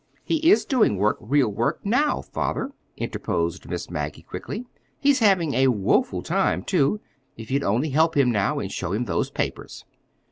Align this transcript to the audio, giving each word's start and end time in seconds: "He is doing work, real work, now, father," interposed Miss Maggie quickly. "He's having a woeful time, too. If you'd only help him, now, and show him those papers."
"He 0.23 0.37
is 0.49 0.65
doing 0.65 0.97
work, 0.97 1.17
real 1.21 1.49
work, 1.49 1.79
now, 1.83 2.23
father," 2.23 2.71
interposed 2.97 3.69
Miss 3.69 3.87
Maggie 3.87 4.23
quickly. 4.23 4.65
"He's 4.99 5.19
having 5.19 5.53
a 5.53 5.67
woeful 5.67 6.23
time, 6.23 6.63
too. 6.63 6.99
If 7.37 7.51
you'd 7.51 7.61
only 7.61 7.91
help 7.91 8.17
him, 8.17 8.31
now, 8.31 8.57
and 8.57 8.71
show 8.71 8.93
him 8.93 9.05
those 9.05 9.29
papers." 9.29 9.85